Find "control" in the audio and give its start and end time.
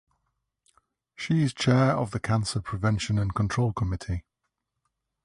3.35-3.71